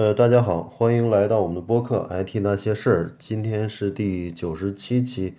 [0.00, 5.34] 呃，大家好，欢迎来到我们的播客《IT 那些事儿》，今天是第九十七期，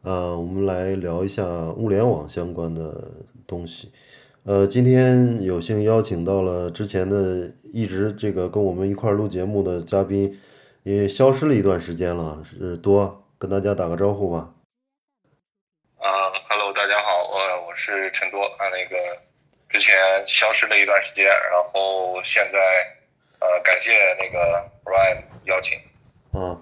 [0.00, 3.10] 呃，我们来聊一下物联网相关的
[3.46, 3.92] 东西。
[4.44, 10.40] 呃，今天有幸邀请到了之前的一直这个跟我们一块儿录节目的嘉宾，
[10.84, 14.54] 也消失了一段时间了，是多跟大家打个招呼吧。
[15.98, 16.08] 啊
[16.48, 18.96] 哈喽，大家好，我我是陈多啊，那个
[19.68, 19.94] 之前
[20.26, 22.58] 消失了一段时间，然后现在
[23.40, 24.38] 呃感谢那个
[24.84, 25.78] Ryan 邀请。
[26.40, 26.60] 啊，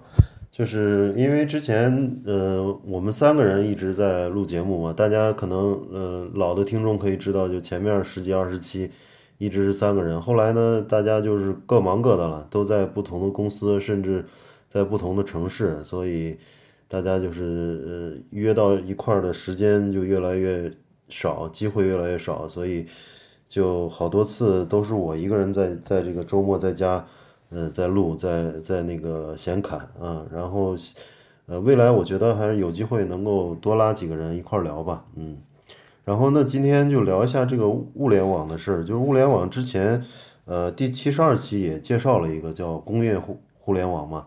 [0.51, 8.91] 就是因为之前呃我们三个人一直在录节目嘛，大家可能呃老的听众可以知道，就前面十几二十期
[9.37, 14.25] 一直是三个人，后来呢大家就是各忙各的了，都在不同的公司，甚至
[14.67, 16.37] 在不同的城市，所以
[16.87, 17.43] 大家就是
[17.85, 20.71] 呃约到一块儿的时间就越来越
[21.09, 22.85] 少，机会越来越少，所以
[23.47, 27.05] 就好多次都是我一个人在在这个周末在家。
[27.49, 30.75] 呃，在录，在在那个闲侃啊，然后，
[31.45, 35.37] 呃，未来我觉得还是有机会能够多拉几个人一块聊吧，嗯，
[36.03, 40.03] 然后那今天就聊一下这个物联网的事儿，就是物联网之前，
[40.43, 44.25] 呃，第七十二期也介绍了一个叫工业互互联网嘛，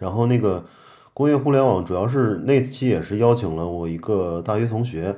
[0.00, 0.64] 然后那个
[1.12, 5.16] 工业互联网主要是那期也是邀请了我一个大学同学，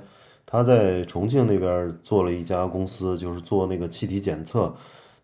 [0.57, 4.75] 他在重庆那边做了一家公司，就是做那个气体检测。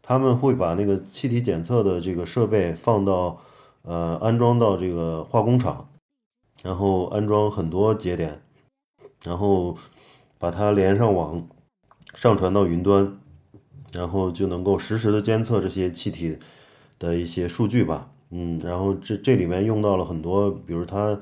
[0.02, 3.40] 他们会把那个气体检测的这个设备放到，
[3.80, 5.88] 呃，安装到这个化工厂，
[6.62, 8.42] 然后安装很多节点，
[9.24, 9.74] 然后
[10.38, 11.48] 把它连上网，
[12.14, 13.18] 上传到云端，
[13.92, 16.36] 然后就能够实时的监测这些气体
[16.98, 18.10] 的一些数据吧。
[18.28, 21.18] 嗯，然后这这里面用到了很多，比如他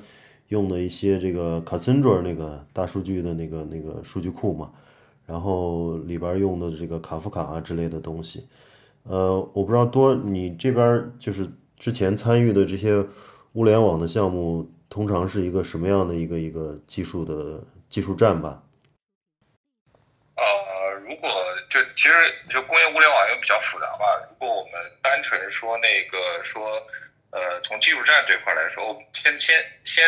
[0.50, 4.70] 用的一些这个 Cassandra 那个大数据的那个那个数据库嘛，
[5.24, 8.48] 然后里边用的这个卡夫卡啊之类的东西。
[9.04, 11.46] 呃，我不知道多你这边就是
[11.76, 13.04] 之前参与的这些
[13.52, 18.60] 物联网的项目，通常是一个什么样的一个一个技术的技术站吧？
[20.34, 20.42] 呃，
[21.08, 21.30] 如果
[21.70, 22.12] 就其实
[22.52, 24.04] 就工业物联网又比较复杂吧。
[24.28, 26.60] 如果我们单纯说那个说，
[27.32, 30.04] 呃，从技术站这块来说，先先先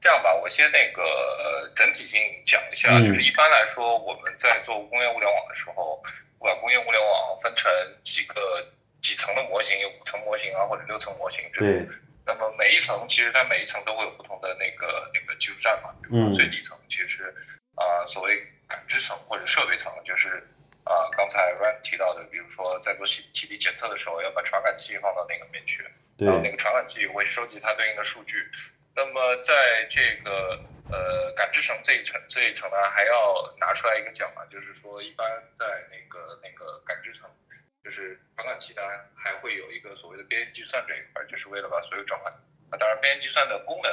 [0.00, 6.02] 这样吧，我先那个整体性讲一下，就是一般来说我们在做工业物联网的时候。
[6.44, 7.70] 把工业物联网分成
[8.02, 8.66] 几个
[9.00, 11.86] 几层的模型，有五层模型啊，或者六层模型这种。
[12.26, 15.94] 那么每一层其实它每一层都会有不同的那个那个技术站嘛。
[16.02, 17.32] 比如说最底层其实
[17.76, 18.36] 啊，所谓
[18.66, 20.44] 感知层或者设备层，就是
[20.84, 25.82] 啊刚才 Ryan 提到的，比如说在做气气体检测的时候，要把传感器放到那个面去，
[26.18, 28.50] 然后那个传感器会收集它对应的数据。
[28.94, 30.60] 那么在这个
[30.90, 35.26] 呃感知层这一层这一层呢，还要拿出来一个讲啊，就是说一般
[35.56, 37.30] 在那个那个感知层，
[37.82, 38.82] 就是传感器呢
[39.16, 42.30] 还会有一个所谓的边缘计算这一块，就是为了把所有转换。
[42.70, 43.90] 那当然边缘计算的功能，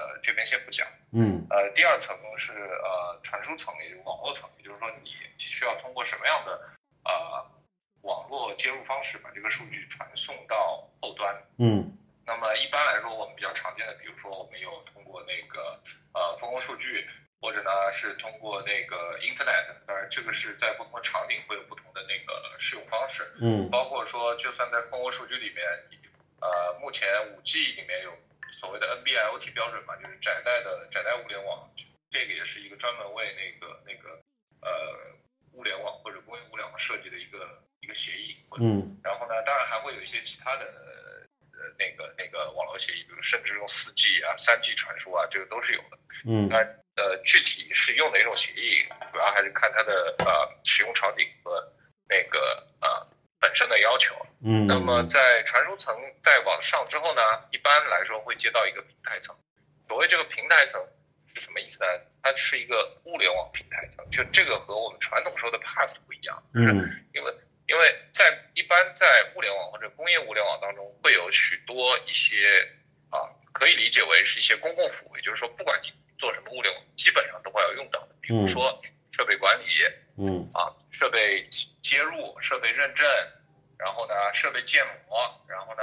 [0.00, 0.88] 呃这边先不讲。
[1.12, 1.44] 嗯。
[1.50, 6.58] 呃第二层是呃传输层，也就是网络层，也就是说你需要通过什么样的
[7.04, 7.12] 呃
[8.00, 11.36] 网络接入方式把这个数据传送到后端。
[11.58, 11.92] 嗯。
[12.24, 15.78] 那么一般来说，我们比较常见的，比如说我们有通过那个
[16.14, 17.04] 呃蜂窝数据，
[17.40, 23.26] 或者呢是通过那个 Internet，当然这个是在不同的场景会有不同的那个使用方式。
[23.40, 23.68] 嗯。
[23.68, 25.66] 包括说，就算在蜂窝数据里面，
[26.40, 28.16] 呃，目前五 G 里面有
[28.60, 31.68] 所谓的 NB-IoT 标准嘛，就是窄带的窄带物联网，
[32.10, 34.20] 这个也是一个专门为那个那个
[34.60, 34.68] 呃
[35.52, 38.36] 物联网或者工业物联网设计的一个一个协议。
[38.60, 39.00] 嗯。
[39.02, 41.20] 然后呢，当然还会有一些其他的呃。
[41.78, 45.98] 那个那个网络协议，比如甚至用 4G 啊、3G 传输啊，这个都是有的。
[46.24, 46.56] 嗯，那
[46.96, 51.60] 呃具体是用哪种协议，主要还是看它的呃使用场景和
[52.08, 53.06] 那个呃
[53.40, 54.14] 本身的要求。
[54.44, 59.34] 嗯，那么在传输层再往上之后呢，一般来说会接到一个平台层。
[59.88, 60.80] 所谓这个平台层
[61.34, 61.86] 是什么意思呢？
[62.22, 66.42] 它是一个物联网平台层，就这个和我们传统说的 Pass 不一样。
[66.54, 67.34] 嗯，因为。
[67.70, 72.68] 因为在一般在物联网或者工业物联网当中，会有许多一些
[73.10, 78.08] 啊，可以理解为是一些公共服务，也就是说，不管你做什么物联网，基本上都会要用到的。
[78.20, 78.82] 比如说
[79.12, 79.66] 设备管理，
[80.18, 81.48] 嗯，啊，设备
[81.80, 83.08] 接入、设备认证，
[83.78, 85.82] 然后呢，设备建模，然后呢，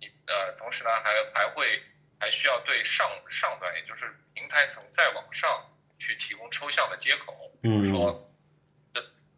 [0.00, 1.80] 你呃，同时呢，还还会
[2.18, 5.70] 还需要对上上端，也就是平台层再往上
[6.00, 8.20] 去提供抽象的接口，比如说。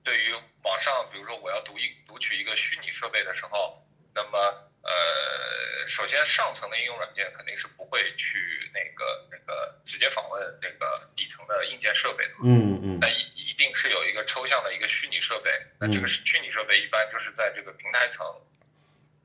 [0.02, 0.32] 对于
[0.62, 18.24] 网上，比如说我要读一读取一个虚拟设备的时候，那么呃，首先上层的应用软件肯定是不会去那个那个直接访问那个底层的硬件设备的，嗯嗯，那一一定是有一个抽象的一个虚拟设备，那这个虚拟设备一般就是在这个平台层，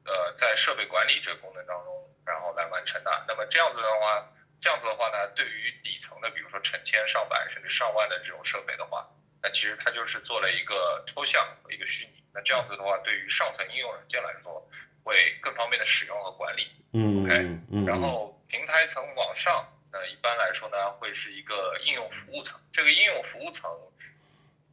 [0.05, 1.93] 呃，在设备管理这个功能当中，
[2.25, 3.25] 然后来完成的。
[3.27, 4.27] 那么这样子的话，
[4.59, 9.07] 这样子的话呢，对于底层的，比如说成千上百甚至上万的这种设备的话，
[9.41, 12.23] 那其实它就是做了一个抽象和一个虚拟。
[12.33, 14.67] 那这样子的话，对于上层应用软件来说，
[15.03, 16.67] 会更方便的使用和管理。
[16.93, 22.59] 嗯 OK，然后平台层往上，那一般来说呢，会是一个应用服务层。
[22.71, 23.69] 这个应用服务层，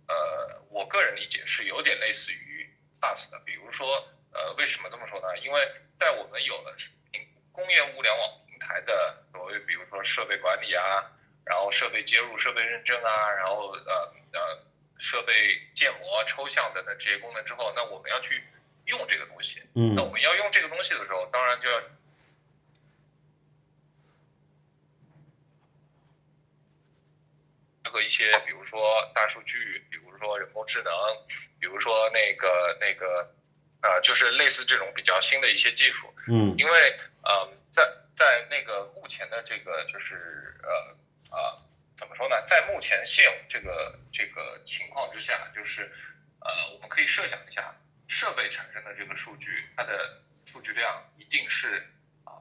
[0.08, 2.68] 呃，我个人理解是有点类似于
[3.00, 3.40] PaaS 的。
[3.44, 5.38] 比如说，呃，为什么这么说呢？
[5.38, 5.68] 因为
[5.98, 6.76] 在我们有了
[7.10, 11.10] 平工业物联网平台的所谓，比如说设备管理啊，
[11.44, 14.58] 然后设备接入、设备认证啊，然后呃呃
[14.98, 18.42] 设备建模、抽象等等这些功能之后，那我们要去
[18.90, 19.62] 用这个东西。
[19.74, 19.94] 嗯。
[19.94, 21.80] 那我们要用这个东西的时候，当然就要
[27.90, 30.92] 和一些，比如说大数据，比如说人工智能，
[31.58, 33.34] 比如说那个那个，
[33.82, 36.54] 呃，就是类似这种比较新的一些技术，嗯。
[36.56, 37.82] 因为呃，在
[38.14, 40.70] 在那个目前的这个就是呃
[41.36, 41.62] 呃
[41.96, 45.90] 怎么说呢，在目前现有这个这个情况之下，就是
[46.40, 47.74] 呃我们可以设想一下，
[48.10, 51.86] 设备产生的这个数据，它的数据量一定是
[52.24, 52.34] 啊、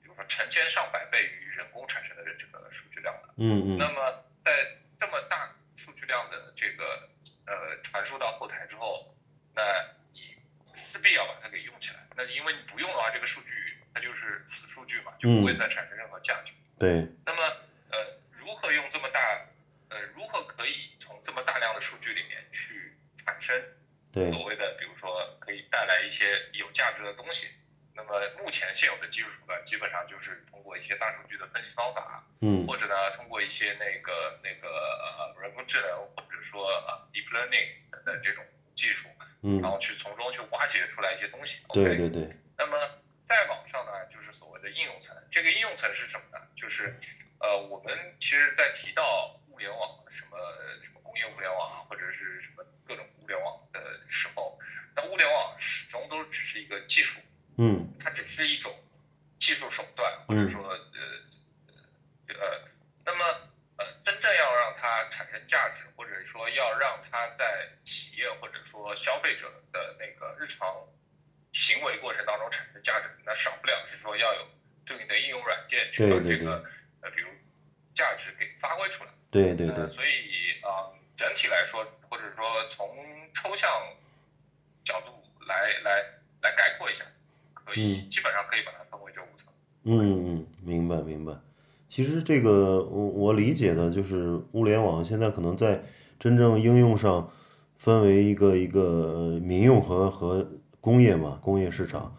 [0.00, 3.34] 比如说成千上百倍于人工产生的这个数据量的。
[3.36, 7.08] 嗯嗯那么在这么大数据量的这个
[7.44, 9.12] 呃传输到后台之后，
[9.52, 9.62] 那
[10.12, 10.36] 你
[10.76, 12.06] 势必要把它给用起来。
[12.16, 16.52] 那因为你不用的话，这个数据它就是死数据嘛，就不会再产生任何价值。
[16.78, 17.42] 对，那么
[17.90, 17.98] 呃，
[18.30, 19.20] 如何用这么大
[19.90, 23.60] 呃，如何可以从这么大量的数据里面去产生
[24.16, 27.48] 对所谓的，比如说可以带来一些有价值的东西？
[27.94, 37.68] 那么目前现有的技术手段基本上就是通过一些大数据的分析方法，嗯或者呢，通过一些那个那个呃人工智能或者说呃 deep learning
[38.04, 39.08] 的这种技术，
[39.42, 41.58] 嗯然后去从中去挖掘出来一些东西。
[41.72, 42.28] 对对对，
[42.58, 42.76] 那么
[43.24, 45.16] 再往上呢，就是所谓的应用层。
[45.30, 46.46] 这个应用层是什么呢？
[46.54, 46.94] 就是
[47.40, 50.36] 呃，我们其实在提到物联网什么
[50.82, 54.58] 什么工业物联网啊，或者是什么各种物联网的时候，
[54.94, 57.18] 那物联网始终都只是一个技术，
[57.58, 58.74] 嗯它只是一种
[59.38, 60.78] 技术手段，或者说呃
[62.28, 62.68] 呃呃，
[63.04, 63.24] 那么
[63.78, 70.66] 呃，真正要让它产生价值，或者说要让它在企业或者说消费者的那个日常
[71.52, 74.48] 行为过程当中产生价值，那少不了是说要有
[74.84, 76.64] 对应的应用软件去把这个
[77.02, 77.28] 呃比如
[77.94, 79.10] 价值给发挥出来。
[79.30, 82.86] 对对对呃，，所以啊、呃整体来说，或者说从
[83.32, 83.70] 抽象
[84.86, 85.10] 角度
[85.46, 85.54] 来
[85.84, 86.00] 来
[86.40, 87.04] 来概括一下，
[87.52, 89.52] 可以、嗯基本上可以把它分为这五层。
[89.82, 91.34] 嗯嗯，明白明白。
[91.88, 95.82] 其实这个我我理解的就是物联网现在可能在
[96.18, 97.30] 真正应用上
[97.76, 100.48] 分为一个一个呃民用和和
[100.80, 102.16] 工业嘛，工业市场。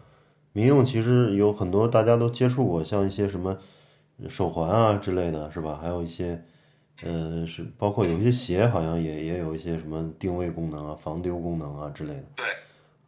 [0.52, 3.58] 民用其实有很多大家都接触过，像一些什么
[4.28, 5.78] 手环啊之类的，是吧？
[5.80, 6.44] 还有一些
[7.02, 12.46] 呃是包括有一些鞋好像也也有一些什么定位功能啊、防丢功能啊之类的对，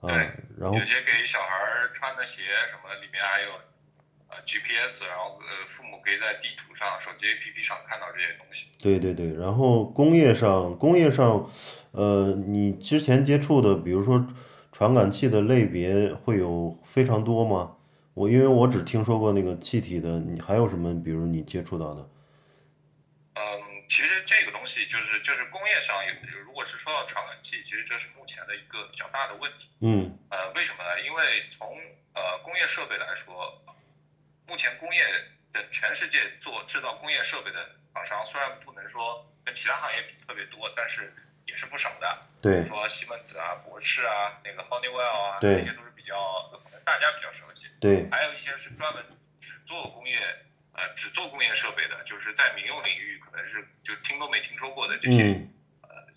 [0.01, 0.09] 啊。
[0.09, 0.15] 对
[0.59, 1.49] 然后有些给小孩
[1.95, 3.51] 穿的鞋什么，里面还有
[4.29, 8.67] 呃 GPS，然后呃父母可以在地图上、手机 APP 上看到这些东西。
[8.81, 11.49] 对对对，然后工业上，工业上，
[11.93, 14.25] 呃，你之前接触的，比如说
[14.73, 17.77] 传感器的类别会有非常多吗？
[18.15, 20.95] 我因为我只听说过那个气体的，你还有什么？
[21.03, 22.09] 比如你接触到的？
[23.35, 23.43] 嗯，
[23.91, 29.69] 其实这个东西就是就是工业上有，如果是说到传感器，其实这是目前的一个比较大的问题。
[29.83, 31.01] 嗯呃，为什么呢？
[31.03, 31.77] 因为从
[32.15, 33.61] 呃工业设备来说，
[34.47, 35.05] 目前工业
[35.53, 41.13] 的全世界做制造工业设备的厂商，虽然不能说跟其他行业比特别多，但是
[41.47, 42.23] 也是不少的。
[42.41, 46.17] 比对如说西门子啊、博士啊、那个 Honeywell 啊，对这些都是比较
[46.63, 47.67] 可能大家比较熟悉。
[47.81, 49.05] 对，还有一些是专门
[49.41, 50.17] 只做工业
[50.81, 55.53] 呃只做工业设备的，就是在民用领域可能是就听都没听说过的这些，嗯。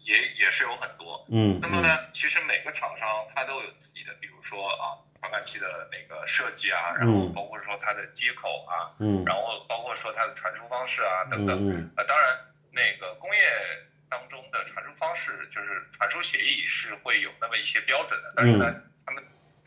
[0.04, 1.26] 也也是有很多。
[1.62, 7.34] 那么呢，其实每个厂商它都有自己的，比如说啊，传感器的那个设计啊，然后嗯。
[7.34, 9.24] 包括说它的接口啊，嗯。
[9.26, 11.56] 然后包括说它的传输方式啊等等。
[11.56, 11.90] 嗯嗯。
[11.96, 12.38] 呃，当然，
[12.72, 13.42] 那个工业
[14.10, 18.76] 当中的传输方式，就是传输协议是会有那么一些标准的，但是呢，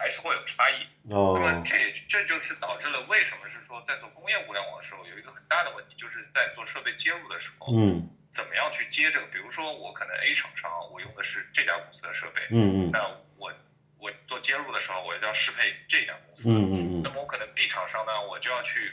[0.07, 0.87] 还是会有差异。
[1.03, 9.27] 那么这也这就是导致了为什么是说在做工业物联网的时候有一个很大的问题，就是在做设备接入的时候，嗯怎么样去接这个？
[9.27, 13.03] 比如说我可能 A 厂商我用的是这家公司的设备，嗯嗯那
[13.37, 13.53] 我
[13.99, 16.49] 我做接入的时候，我就要适配这家公司。
[16.49, 18.93] 嗯嗯那么我可能 B 厂商呢，我就要去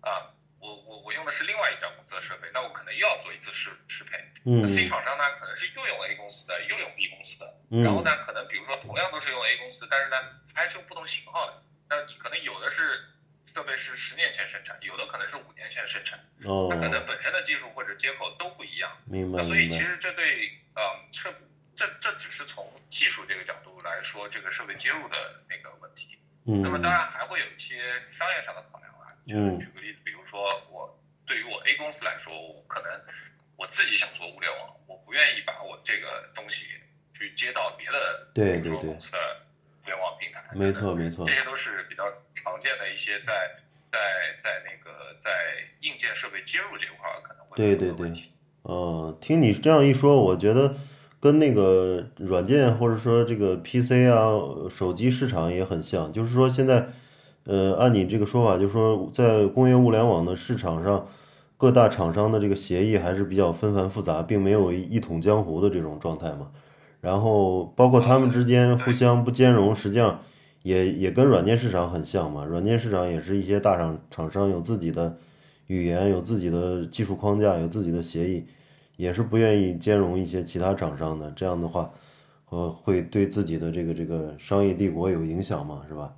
[0.00, 0.32] 啊，
[0.66, 4.18] 我我我用的是另外一家公司的设备，那我可能又要做一次适适配。
[4.44, 10.16] 嗯那 C 厂商呢，可能是又用 A 公司的，又用 B 公司的，嗯然后呢，可能比如说同样都是用 A 公司，但是呢，
[10.52, 11.62] 它还是用不同型号的。
[11.88, 13.06] 那你可能有的是
[13.54, 18.90] 设备是十年前生产，有的可能是五年前生产，哦它，可能本身的技术或者接口都不一样。
[19.06, 20.82] 明白那所以，其实这对呃
[21.12, 21.32] 设
[21.76, 26.18] 这这只是从技术这个角度来说，这个设备接入的那个问题。
[26.48, 29.10] 嗯那么当然还会有一些商业上的考量啊。
[29.26, 30.92] 就是嗯举个例子，比如说我
[31.26, 32.90] 对于我 A 公司来说，我可能
[33.56, 36.66] 我自己想做物联网，我不愿意把我这个东西
[37.14, 39.18] 去接到别的对对对公司的
[39.80, 40.44] 互联网平台。
[40.52, 43.32] 没错没错这，些都是比较常见的一些在
[43.90, 43.98] 在
[44.44, 45.30] 在那个在
[45.80, 48.30] 硬件设备接入这块儿可能会有对对对的问题。
[48.62, 50.74] 哦，听你这样一说，我觉得
[51.18, 56.86] 跟那个软件或者说这个 PC 啊、手机市场也很像，就是说现在，
[57.46, 61.06] 呃，按你这个说法，就是说在工业物联网的市场上，
[61.56, 66.50] 各大厂商的这个协议还是比较纷繁复杂，并没有一一统江湖的这种状态嘛。
[67.00, 70.20] 然后包括他们之间互相不兼容，实际上
[70.62, 72.44] 也也跟软件市场很像嘛。
[72.44, 75.16] 软件市场也是一些大厂厂商有自己的
[75.68, 78.44] 语言，有自己的技术框架，有自己的协议，
[78.96, 81.30] 也是不愿意兼容一些其他厂商的。
[81.30, 81.92] 这样的话，
[82.48, 86.12] 呃，会对自己的这个这个商业帝国有影响嘛，是吧？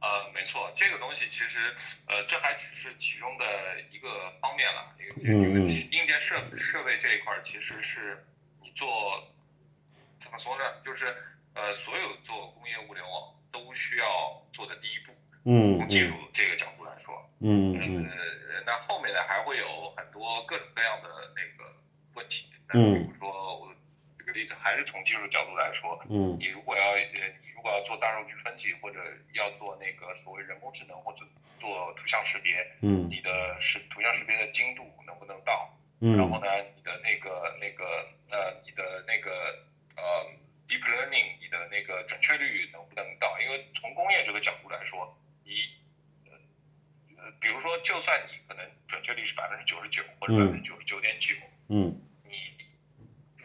[0.00, 1.72] 呃，没错，这个东西其实，
[2.08, 3.44] 呃，这还只是其中的
[3.88, 4.08] 一个
[4.40, 4.92] 方面了。
[5.00, 8.24] 因为嗯嗯硬件设设备这一块儿，其实是
[8.62, 9.22] 你做
[10.18, 10.64] 怎么说呢？
[10.84, 11.14] 就是
[11.54, 15.12] 呃，所有做工业物联网都需要做的第一步，
[15.44, 21.70] 嗯从技术嗯这个角度来说，嗯嗯呃，那后面呢还会有很多各种各样的那个
[22.14, 22.46] 问题。
[22.68, 23.08] 那嗯
[24.64, 28.98] 还是从技术角度来说，嗯你如果要呃，你如果要做大数据分析，或者
[29.34, 31.18] 要做那个所谓人工智能，或者
[31.60, 35.68] 做图像识别，嗯你的识图像识别的精度能不能到？
[36.00, 39.30] 嗯然后呢，你的那个那个呃，你的那个
[39.96, 40.02] 呃
[40.66, 43.38] deep learning，你的那个准确率能不能到？
[43.40, 45.60] 因为从工业这个角度来说，你
[46.24, 46.32] 呃
[47.22, 51.34] 呃，比如说，就算你可能准确率是百分之九十九或者百分之九十九点九，
[51.68, 52.03] 嗯你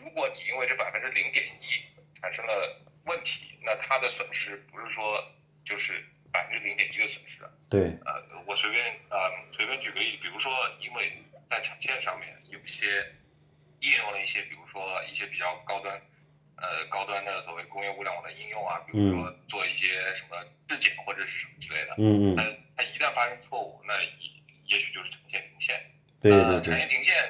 [0.09, 5.23] 如果你因为这百分之零点一产生了问题，那它的损失不是说
[5.63, 7.45] 就是百分之零点一的损失。
[7.69, 10.51] 对，呃，我随便呃随便举个例子，比如说
[10.81, 11.13] 因为
[11.47, 13.05] 在产线上面有一些
[13.81, 16.01] 应用了一些，比如说一些比较高端
[16.57, 24.09] 呃高端的所谓工业物联网的应用啊，比如说做一些什么质检或者是什么之类的，嗯那嗯它一旦发生错误，那也
[24.65, 25.79] 也许就是产线停线。
[26.19, 26.73] 对呃，对。
[26.73, 27.29] 产业对，停线，呃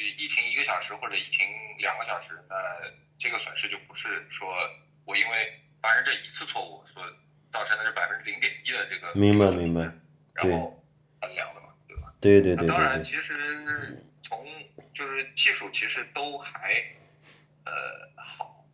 [0.00, 1.46] 一停一个小时或者一停
[1.78, 2.56] 两个小时，那
[3.18, 4.54] 这个损失就不是说
[5.04, 7.02] 我因为发生这一次错误所
[7.52, 9.80] 造成的这百分之零点一的这个明白明白，
[10.34, 10.82] 然后
[11.20, 12.12] 衡量的嘛，对吧？
[12.20, 14.46] 对对对那当然，对对，其实从
[14.94, 16.82] 就是技术其实都还
[17.64, 17.72] 呃
[18.16, 18.64] 好，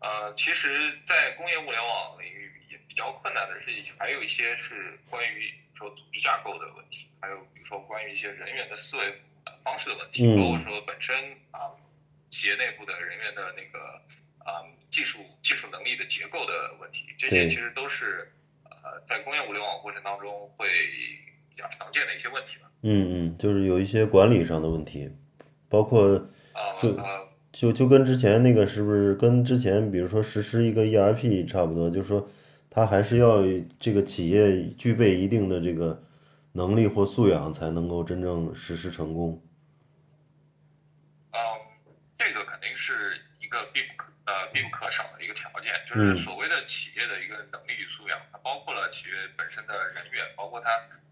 [0.00, 9.14] 呃，其实，在工业物联网领域也比较困难的是，还有一些是关于说组织架构的问题，还有比如说关于一些人员的思维呃
[9.66, 11.10] 方式的问题，嗯包括说本身
[11.50, 11.74] 啊、
[12.30, 13.98] 企业内部的人员的那个
[14.46, 18.30] 啊、技术技术能力的结构的问题，这些其实都是
[18.62, 20.68] 呃在工业物联网过程当中会
[21.50, 22.70] 比较常见的一些问题吧。
[22.82, 25.10] 嗯嗯，就是有一些管理上的问题，
[25.68, 26.14] 包括
[26.52, 32.28] 啊就呃就就跟之前那个是不是跟之前比如说实施一个 ERP 差不多，就是说
[32.70, 33.42] 它还是要
[33.80, 36.00] 这个企业具备一定的这个
[36.52, 39.42] 能力或素养，才能够真正实施成功。
[41.32, 41.38] 嗯，
[42.18, 42.92] 这个肯定是
[43.40, 44.04] 一个必不
[44.56, 46.24] 必不可少的一个条件，就是嗯。
[46.24, 50.70] 所谓的企业的一个能力与素养，它包括了企业本身的人员，包括它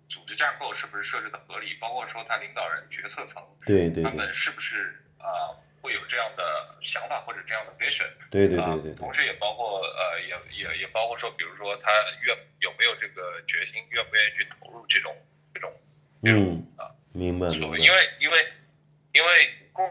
[0.09, 8.93] 组织架构是不是设置的合理，包括说它领导人、决策层他对对他们是不是啊、呃会有这样的想法或者这样的 vision，对对啊对对。
[8.93, 11.91] 对同时也包括呃也也也包括说，比如说他
[12.23, 15.15] 愿有没有这个决心，愿不愿意去投入这种
[15.53, 15.71] 这种
[16.23, 17.77] 这种嗯啊，明白明白。
[17.77, 17.93] 因。
[17.93, 18.53] 为因为
[19.13, 19.85] 因为公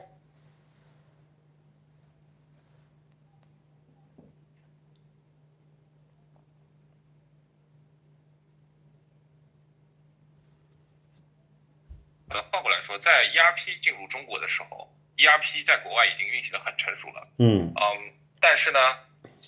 [12.30, 17.28] 呃，换过来说，在 ERP 进入中国的时候，ERP 在国外已经运行的很成熟了。
[17.38, 18.80] 嗯嗯，但是呢，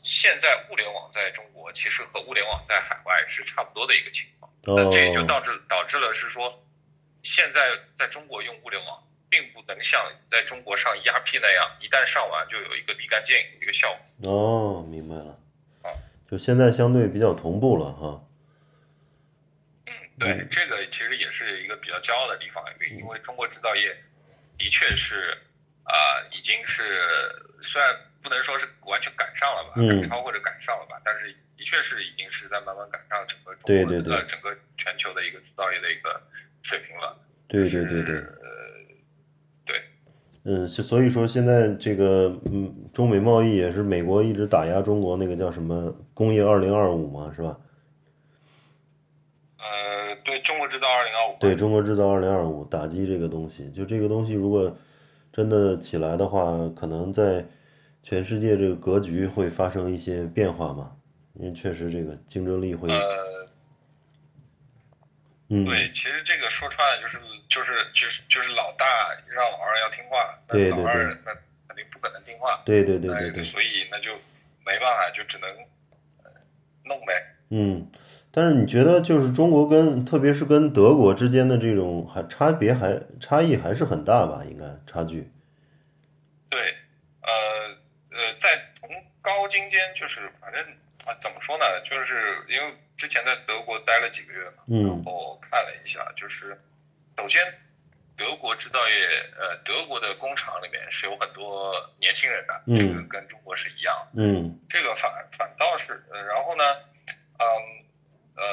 [0.03, 4.51] 现在物联网在中国其实和物联网在海外是差不多的一个情况。
[4.63, 6.61] 那这也就哦导致导致了是说，
[7.23, 7.61] 现在
[7.97, 14.29] 在中国用物联网，并不能像在中国上 ERP 那样，一旦上完就有一个立竿见影的一个效果。
[14.29, 15.39] 哦，明白了
[15.83, 15.95] 啊。
[16.29, 18.21] 就现在相对比较同步了哈。
[20.17, 22.63] 对，嗯这个其实也是一个比较骄傲的地方，
[22.97, 23.95] 因为中国制造业
[24.57, 25.37] 的确是
[25.85, 26.81] 啊、已经是
[27.61, 36.19] 虽然不能说是完全赶上了吧，嗯赶超或者赶上了吧，但是的确是已经是在慢慢赶上整个中对对对国呃整个全球的一个制造业的一个
[36.63, 37.15] 水平了。
[37.47, 38.41] 对对对对，呃，
[39.63, 39.83] 对，
[40.45, 47.55] 嗯，所所以说现在这个嗯，中美贸易也是美国一直打压中国那个叫什么工业二零二五嘛，是吧？
[49.65, 54.75] 呃，对中国制造二零二五，对中国制造二零二五打击这个东西，就这个东西如果
[55.33, 56.41] 真的起来的话，
[56.75, 57.43] 可能在
[58.03, 60.95] 全世界这个格局会发生一些变化嘛，
[61.33, 63.47] 因为确实这个竞争力会，呃，
[65.49, 67.17] 嗯，对，其实这个说穿了就是
[67.49, 68.85] 就是就是就是老大
[69.27, 71.17] 让老二要听话，那对对老二对。
[71.25, 71.33] 那
[71.67, 74.11] 肯定不可能听话，对对对对呃对，所以那就
[74.63, 75.49] 没办法，就只能
[76.23, 76.29] 呃
[76.83, 77.35] 弄呗。
[77.49, 77.85] 嗯，
[78.35, 84.43] 但是你觉得就是中国跟特别是跟德国之间的这种还差别还差异还是很大吧？
[84.43, 85.31] 应该差距，
[86.49, 86.59] 对，
[87.21, 87.31] 呃
[88.11, 88.89] 呃，在从
[89.21, 90.61] 高精尖就是反正
[91.05, 94.83] 啊怎么说呢，就是因为之前在德国待了几个月嘛，嗯。
[94.85, 96.59] 然后看了一下，就是
[97.17, 97.41] 首先
[98.17, 102.75] 德国制造业，呃，德国的工厂里面是有很多年轻人的，嗯。
[102.77, 104.59] 这个跟中国是一样，嗯。
[104.69, 106.63] 这个反反倒是，呃，然后呢，
[107.39, 107.45] 嗯
[108.35, 108.43] 嗯，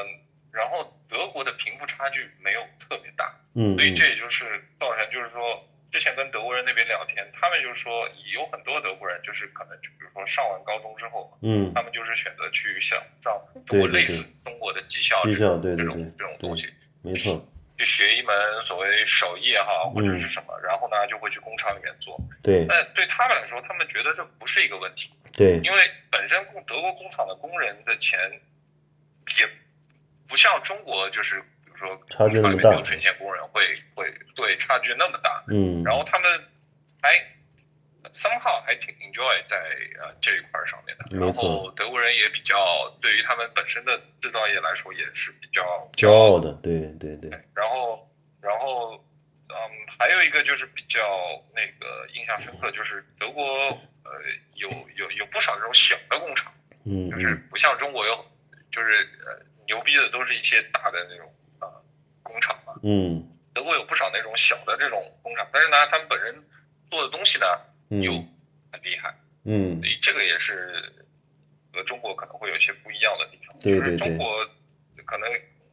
[0.52, 4.44] 然后德国的贫富差距没有特别大，嗯所以这嗯也就是
[4.78, 13.32] 造成，就是说，之前跟德国人那边聊天，他们就是说，有很多德国人就是可能就比如说上完高中之后，嗯，他们就是选择去想上
[13.66, 16.72] 中国类似中国的技校技这种校对这种这种东西，
[17.02, 17.44] 没错，
[17.76, 18.34] 去学一门
[18.66, 22.18] 所谓手艺也好，或者嗯是什么，然后呢就会去工厂里面做。
[22.42, 28.18] 对但对他们来说，他们觉得这不是一个问题，对，因为本身工德国工厂的工人的钱
[29.38, 29.49] 也
[30.32, 33.62] 不像中国，就是比如说差距那么大工厂里面流水线工人会
[33.95, 36.42] 会对差距那么大，嗯，然后他们
[37.02, 37.12] 还
[38.14, 39.58] somehow 还挺 enjoy 在
[40.00, 47.14] 呃这一块儿上面的，然后德国人也比较对于他们本身的制造业来说也是比较骄傲的，对对。
[47.16, 48.08] 对，然后，
[48.40, 48.95] 然后，
[49.50, 49.54] 嗯，
[49.99, 50.99] 还有一个就是比较
[51.54, 53.45] 那个印象深刻，就是德国
[54.02, 54.10] 呃
[54.54, 56.50] 有有有不少这种小的工厂，
[56.86, 57.49] 嗯就是嗯。
[57.50, 58.25] 不像中国有，
[58.73, 61.26] 就是呃牛逼的都是一些大的那种
[61.58, 61.84] 啊、呃
[62.22, 66.34] 工厂嘛，嗯德国有不少那种小的这种工厂，但是呢，他们本人
[66.90, 67.46] 做的东西呢
[68.02, 68.28] 又嗯
[68.72, 70.82] 很厉害，嗯所以这个也是
[71.72, 73.58] 和中国可能会有一些不一样的地方。
[73.60, 74.46] 对对对就是中国
[75.04, 75.28] 可能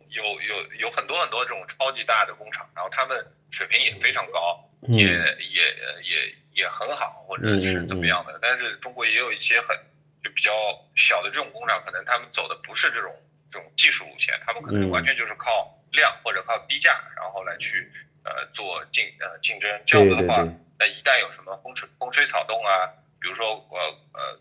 [0.09, 5.61] 有有有很多很多这种超级大的工厂，然后他们水平也非常高，嗯也也
[6.03, 8.37] 也也很好，或者是怎么样的。
[8.41, 9.77] 但是中国也有一些很
[10.21, 10.51] 就比较
[10.95, 13.15] 小的这种工厂，可能他们走的不是这种
[13.51, 17.91] 这种技术路线，他们可能嗯完全就是靠量或者靠低价，然后来去
[18.23, 19.69] 呃做竞呃竞争。
[19.85, 20.43] 这样子的话，
[20.79, 22.87] 那一旦有什么风吹风吹草动啊，
[23.19, 23.79] 比如说呃
[24.13, 24.39] 呃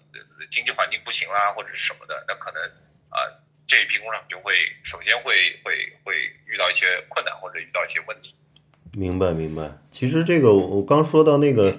[0.50, 2.62] 经济环境不行啦，或者是什么的，那可能
[3.10, 6.14] 啊、呃这一批工厂就会首先会会会
[6.46, 8.34] 遇到一些困难或者遇到一些问题。
[8.94, 9.70] 明白明白。
[9.90, 11.76] 其实这个我我刚说到那个，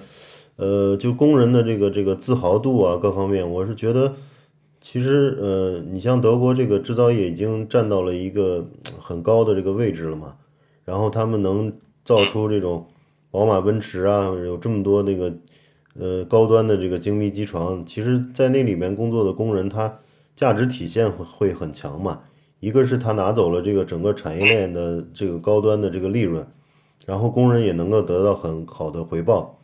[0.54, 4.14] 呃，就工人的这个这个自豪度啊，各方面，我是觉得，
[4.80, 8.66] 其实呃，你像德国这个制造业已经占到了一个
[8.98, 10.36] 很高的这个位置了嘛，
[10.84, 11.72] 然后他们能
[12.04, 12.86] 造出这种
[13.30, 15.34] 宝马、奔驰啊，有这么多那个
[15.98, 19.98] 呃高端的这个精密机床，其实在那里面工作的工人，他
[20.34, 22.20] 价值体现会会很强嘛。
[22.58, 26.46] 一个是他拿走了这个整个产业链的这个高端的这个利润，
[27.06, 29.58] 然后工人也能够得到很好的回报。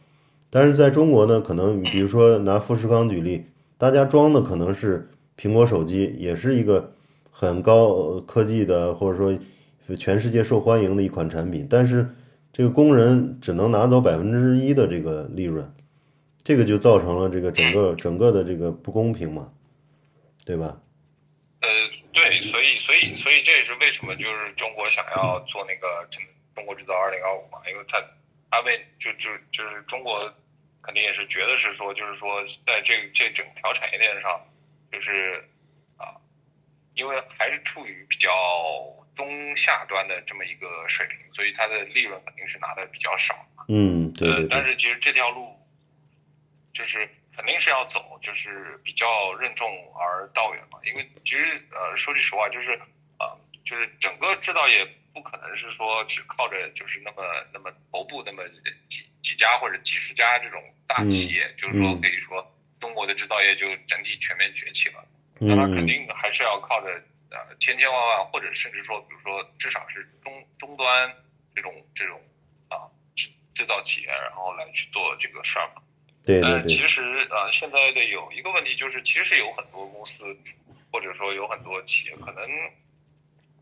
[0.50, 3.44] 但是在中国呢，可能比如说拿富士康举例，
[3.78, 6.94] 大家装的可能是苹果手机，也是一个
[7.30, 12.08] 很高呃科技的，或者说全世界受欢迎的一款产品，但是
[12.52, 15.70] 这个工人只能拿走百分之一的这个利润，
[16.42, 19.52] 这个就造成了这个整个整个的这个不公平嘛，
[20.46, 20.80] 对吧？
[21.60, 21.68] 呃，
[22.12, 26.22] 对，所以所以所以这也是为什么就是中国想要做那个中
[26.54, 28.00] 中国制造二零二五嘛，因为他
[28.50, 30.32] 他为就就就是中国
[30.86, 34.40] 肯定也是觉得是说就是说在这这整条产业链上，
[34.92, 35.44] 就是
[35.98, 36.14] 啊，
[36.94, 38.30] 因为还是处于比较
[39.16, 43.34] 中下端的这么一个水平，所以它的利润肯定是拿的比较少。
[43.68, 45.58] 嗯，对对呃，但，是其实这条路
[46.72, 49.68] 就是肯定是要走，就是比较任重
[49.98, 50.78] 而道远嘛。
[50.84, 52.72] 因为其实呃，说句实话，就是
[53.18, 58.46] 啊、呃就是整个制造业不可能是说只靠着就是那么那么头部那么
[58.90, 65.02] 几几家或者几十家这种大企业，就是说嗯可以说中国的制造业就整体全面崛起了。
[65.38, 66.88] 那它肯嗯定还是要靠着
[67.30, 71.10] 呃千千万万，或者甚至说，比如说至少是中终端
[71.54, 72.20] 这种这种
[72.68, 75.80] 啊制制造企业，然后来去做这个事儿嘛。
[76.26, 80.36] 对对对，但其实呃现在的有一个问题就是，其实有很多公司
[80.92, 82.44] 或者说有很多企业可能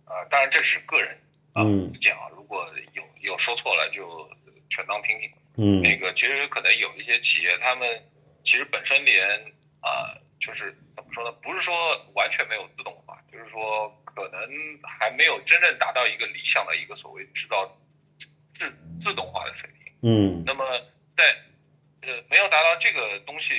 [0.04, 1.16] 啊，当然这是个人
[1.54, 4.28] 啊嗯意见啊，如果有有说错了就
[4.68, 5.30] 全当听听。
[5.56, 8.02] 嗯那个其实可能有一些企业，他们
[8.42, 9.24] 其实本身连
[9.80, 11.30] 啊、就是怎么说呢？
[11.42, 11.72] 不是说
[12.14, 14.40] 完全没有自动化，就是说可能
[14.82, 17.70] 还没有真正达到一个理想的一个所谓制造
[18.54, 19.92] 自自动化的水平。
[20.02, 20.64] 嗯那么
[21.16, 21.36] 在
[22.02, 23.54] 呃没有达到这个东西，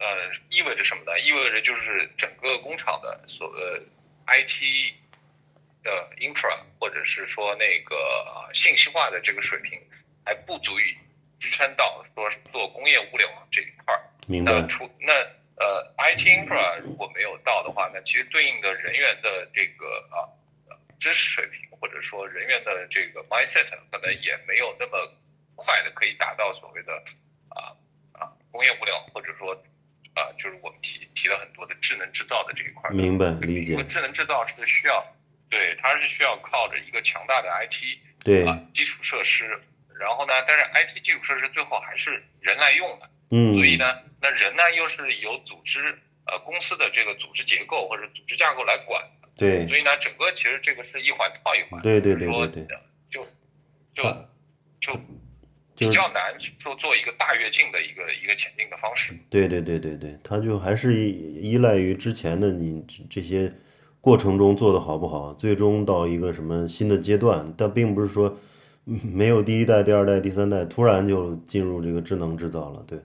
[0.00, 0.06] 呃，
[0.50, 1.20] 意味着什么呢？
[1.20, 3.78] 意味着就是整个工厂的所呃
[4.26, 4.94] IT
[5.82, 9.80] 的 infra 或者是说那个呃信息化的这个水平
[10.24, 10.94] 还不足以
[11.38, 14.00] 支撑到说做工业物联网这一块儿。
[14.28, 15.12] 明白那除那
[15.56, 20.26] 呃 IT infra 如果没有到的话，那其实对应的人员的这个啊
[20.68, 25.12] 呃知识水平或者说人员的这个 mindset 可能也没有那么
[25.56, 26.92] 快的可以达到所谓的
[27.48, 27.74] 啊
[28.12, 29.52] 啊工业物联网或者说
[30.14, 32.92] 啊就是我们提提了很多的智能制造的这一块儿。
[32.92, 35.04] 明白理解智能制造是需要
[35.52, 37.76] 对它是需要靠着一个强大的 IT
[38.24, 38.46] 对。
[38.46, 39.60] 啊基础设施，
[40.00, 43.10] 然后呢，但是 IT 基础设施最后还是人来用的。
[43.30, 43.54] 嗯。
[43.54, 43.84] 所以呢，
[44.22, 45.78] 那人呢又是由组织
[46.26, 49.04] 呃公司的这个组织结构或者组织架构来管，
[49.36, 49.68] 对。
[49.68, 52.66] 所以呢，整个其实这个是一环套一环，对对对对对。
[53.10, 53.22] 就
[53.94, 54.02] 就。
[54.80, 54.92] 就
[55.76, 59.14] 就比较难说做一个大跃进的一个一个前进的方式。
[59.30, 63.50] 对对对对对，它就还是依依赖于之前的你这这些
[64.02, 68.36] 过程中做的好不好，最终到一个什么新的阶段，但并不是说
[68.84, 72.98] 嗯没有第一代、第二代、第三代，突然就进入这个智能制造了，对，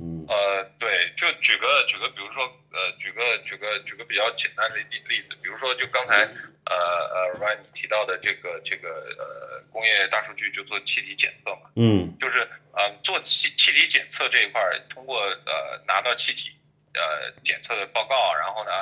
[0.00, 0.24] 嗯。
[0.26, 0.88] 呃，对，
[1.20, 6.24] 就举个举个，比如说呃，举个举个举个比较简单的例例子，比如说就刚才
[6.64, 8.88] 呃呃 Ryan 你提到的这个这个
[9.20, 11.68] 呃工业大数据就做气体检测嘛。
[11.76, 12.16] 嗯。
[12.18, 12.40] 就是
[12.72, 16.48] 呃做气气体检测这一块儿，通过呃拿到气体
[16.94, 18.72] 呃检测的报告，然后呢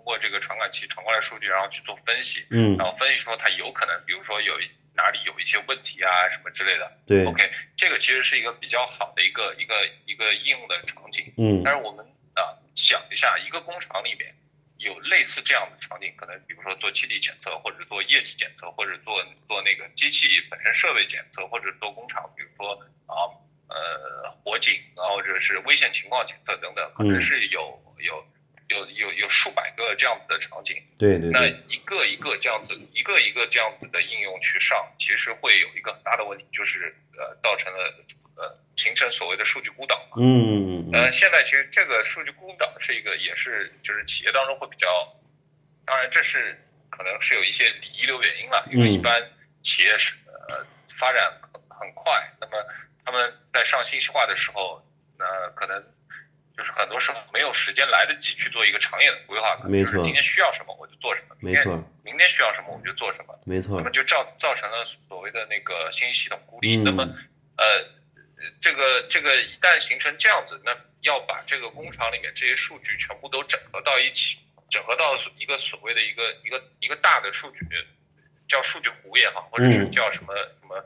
[0.00, 4.58] 通过这个传感器传过来数据，然后去做分析，嗯然后分析说它有可能，比如说有
[4.94, 6.90] 哪里有一些问题啊什么之类的。
[7.06, 11.30] 对 OK，这个其实是一个比较好的一个一个一个应用的场景。
[11.36, 12.02] 嗯但是我们
[12.34, 14.34] 啊、想一下，一个工厂里面
[14.78, 22.72] 有类似这样的场景，可能比如说做气体检测，或者做液体检测，或者做做那个机器本身设备检测，或者做工厂，比如说
[23.04, 23.28] 啊
[23.68, 28.24] 呃火警啊，或者是危险情况检测等等，可能嗯是有有
[28.70, 30.76] 有有有数百个这样子的场景。
[30.98, 37.92] 那对对那，一个一个这样子，一个一个这样子的应用去上，其实会有一个很大的问题，就是呃造成了
[38.36, 40.16] 呃形成所谓的数据孤岛嘛。
[40.18, 44.88] 嗯嗯嗯呃，嗯现在其实这个数据孤岛是一个，也是就是企业当中会比较，
[45.84, 46.56] 当然这是
[46.90, 49.30] 可能是有一些遗留原因了，因为嗯一般
[49.62, 50.64] 企业是呃
[50.96, 52.64] 发展很很快，那么
[53.04, 54.80] 他们在上信息化的时候，
[55.18, 55.82] 那可能
[56.60, 61.90] 就是很多时候没有时间来得及去做一个长远的规划，就是今天需要什么我就做什么，明天没错。
[62.04, 63.78] 明天需要什么我就做什么，没错。
[63.78, 66.76] 那么，就造造成了所谓的那个信息系统孤立。
[66.76, 66.84] 嗯。
[66.84, 67.02] 那么，
[67.56, 67.64] 呃，
[68.60, 74.36] 这个这个一旦形成这样子，那要把这个工厂里面这些数据全部都整合到一起，
[74.68, 77.60] 整合到一个所谓的一个一个一个大的数据，
[78.48, 79.90] 叫数据湖也好，或者是嗯。
[79.92, 80.76] 叫什么什么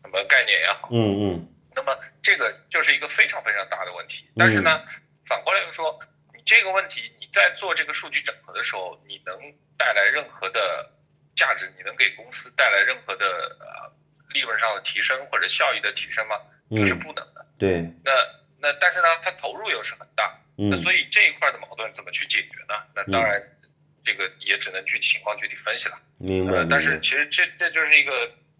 [0.00, 1.54] 什么概念也好，嗯嗯。
[1.76, 4.24] 那么这个就是一个非常非常大的问题。
[4.34, 4.82] 但是呢，
[5.28, 5.98] 反过来又说，
[6.34, 9.36] 你这个问题你在做这个数据整合的时候，你能
[9.76, 10.90] 带来任何的
[11.36, 11.72] 价值？
[11.76, 13.26] 你能给公司带来任何的
[13.60, 13.92] 呃
[14.32, 16.36] 利润上的提升或者效益的提升吗？
[16.70, 17.46] 这是嗯，不能的。
[17.58, 18.12] 对，那
[18.60, 20.38] 那但是呢，它投入又是很大。
[20.56, 22.74] 那嗯所以这一块的矛盾怎么去解决呢？
[22.94, 23.40] 那当然，
[24.04, 25.96] 这个也只能具体情况具体分析了。
[26.18, 28.12] 明白呃，但是，其实这这就是一个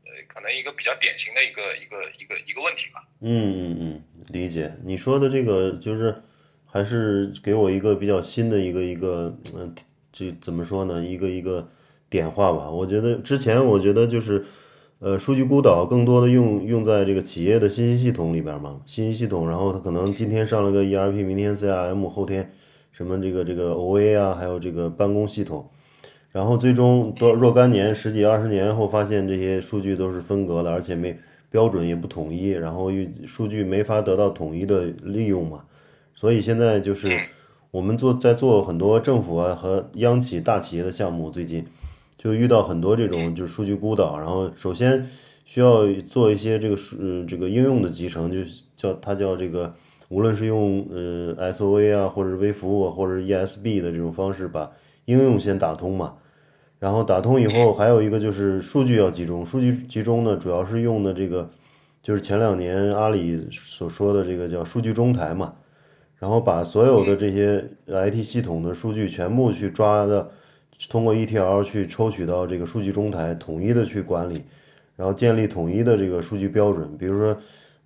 [0.04, 3.02] 呃，可能一个比较典型的一个一个一个一个问题吧。
[3.20, 4.72] 嗯嗯嗯，理解。
[4.85, 6.22] 你说的这个就是，
[6.70, 9.74] 还是给我一个比较新的一个一个，嗯、
[10.12, 11.02] 这怎么说呢？
[11.02, 11.66] 一个一个
[12.11, 12.70] 点化吧。
[12.70, 14.44] 我觉得之前我觉得就是，
[14.98, 22.50] 呃，数据孤岛更多的用用在这个企业的信息系统里边嘛，信息系统，然后它可能今天上了个 ERP，明天 CRM，后天
[22.92, 25.70] 什么这个这个 OA 啊，还有这个办公系统。
[26.31, 31.16] 然后最终多若干年、十几二十年后，发现这些数据都是分隔了，而且没
[31.50, 35.64] 标准也不统一，然后又数据没法得到统一的利用嘛。
[36.18, 37.16] 所以现在就是
[37.70, 41.64] 我们做在做很多政府啊和央企大企业的项目，最近
[42.16, 45.09] 就遇到很多这种就是数据孤岛，然后首先
[45.44, 49.72] 需要做一些这个数呃这个应用的集成，就是叫它叫这个，
[50.09, 54.68] 无论是用呃 SOA 啊，或者是微服务啊，或者是 ESB 的这种方式把
[55.04, 56.14] 应用先打通嘛。
[56.81, 59.46] 然后打通以后，还有一个就是数据要集中。
[59.46, 61.48] 数据集中呢，主要是用的这个，
[62.02, 65.54] 就是前两年阿里所说的这个叫数据中台嘛。
[66.18, 70.28] 然后把所有的这些 IT 系统的数据全部去抓的，
[70.90, 74.42] 通过 ETL 去抽取到这个数据中台，统一的去管理，
[74.96, 76.90] 然后建立统一的这个数据标准。
[76.98, 77.37] 比如说，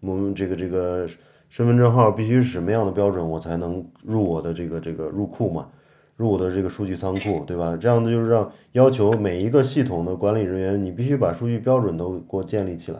[0.00, 1.06] 我们这个这个
[1.50, 5.68] 身份证号必须是什么样的标准，我才能入我的这个这个入库嘛，
[6.16, 7.76] 入我的这个数据仓库，对吧？
[7.78, 12.98] 这样的就是让要求每一个系统的管理人员，你必须把数据标准都给我建立起来，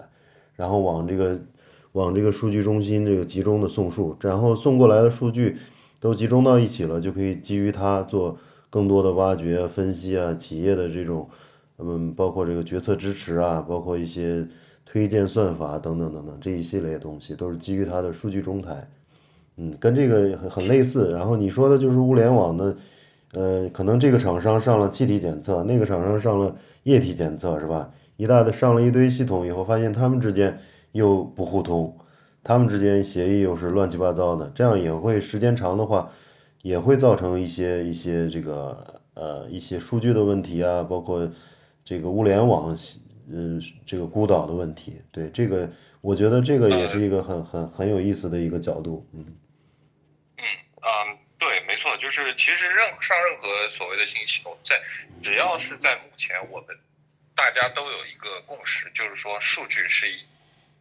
[0.56, 1.40] 然后往这个。
[1.92, 5.56] 往这个数据中心这个集中的送数，然后送过来的数据
[6.00, 8.38] 都集中到一起了，就可以基于它做
[8.70, 11.28] 更多的挖掘、分析啊，企业的这种，
[11.78, 14.46] 嗯，包括这个决策支持啊，包括一些
[14.86, 18.88] 推荐算法等等等等这一系列东西，都是基于它的数据中台，
[19.58, 21.10] 嗯，跟这个很很类似。
[21.10, 22.76] 然后你说的就是物联网的，
[23.34, 27.90] 呃，可能这个厂商上了气体检测，那个厂商上了液体检测，是吧？
[28.16, 30.58] 一大的上了一堆系统以后，发现他们之间。
[30.92, 31.98] 又不互通，
[32.44, 36.10] 他们之间协议又是乱七八糟的，这样也会时间长的话，
[36.60, 41.30] 也会造成一些一些这个呃一些数据的问题啊，包括
[41.84, 42.76] 这个物联网
[43.30, 45.00] 嗯这个孤岛的问题。
[45.10, 49.06] 对这个，我觉得这个也是一个很很很有意思的一个角度。
[49.14, 49.24] 嗯
[50.36, 50.44] 嗯
[50.80, 50.90] 啊，
[51.38, 54.78] 对，没错，就是其实任上任何所谓的新系统，在
[55.22, 56.76] 只要是在目前我们
[57.34, 60.16] 大家都有一个共识，就是说数据是一。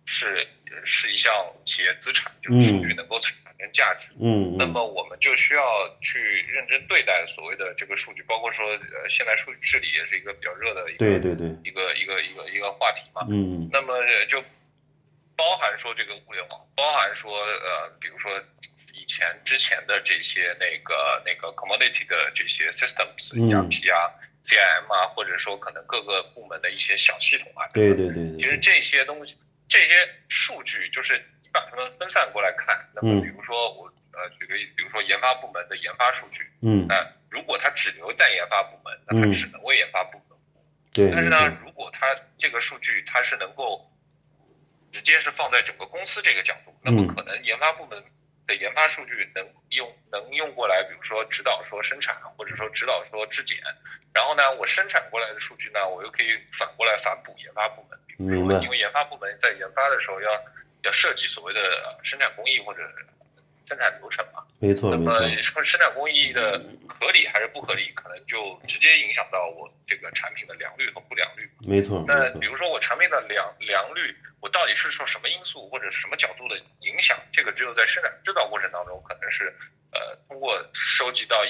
[0.05, 0.47] 是
[0.83, 1.33] 是一项
[1.65, 4.09] 企业资产，就是数据能够产生价值。
[4.19, 5.61] 嗯，那么我们就需要
[6.01, 13.25] 去认真对待所谓的这个数据，包括说呃，现在数据治理也是一个比较热的一个对对对一个一个一个一个话题嘛。
[13.29, 13.93] 嗯，那么
[14.29, 14.41] 就
[15.35, 18.31] 包含说这个物联网，包含说呃，比如说
[18.93, 24.11] 以前之前的这些那个那个 commodity 的这些 systems，ERP 啊。
[24.43, 29.35] CIM 啊，或者说可能各个部门的一些小系统啊，对对对，其实这些东西。
[29.71, 40.65] 这些数据就是你把它们分散过来看，那么比如说我呃举个，比如说研发部门的研发数据，嗯，那如果它只留在研发部门，那它只能为研发部门服务。
[40.91, 41.09] 对。
[41.09, 43.89] 但是呢，如果它这个数据它是能够
[44.91, 48.03] 直接是放在整个公司这个角度，那么可能研发部门
[48.51, 53.57] 的研发数据能用能用过来，比如说指导说生产，或者说指导说质检。
[54.13, 57.97] 然后呢，我生产过来的数据呢，我又可以反过来反哺研发部门。
[58.17, 58.59] 明白。
[58.61, 60.29] 因为研发部门在研发的时候要
[60.83, 62.81] 要设计所谓的生产工艺或者
[63.71, 64.43] 生产流程嘛。
[64.59, 65.19] 没错，没错。
[65.21, 71.49] 那么说生产工艺的合理还是不合理，可能就直接影响到我这个产品的良率和不良率。
[71.61, 72.03] 没错。
[72.05, 77.17] 那比如说我产品的良良率，我到底是受什么因素或者什么角度的影响？
[77.31, 79.55] 这个只有在生产制造过程当中，可能是
[79.93, 81.49] 呃通过收集到一。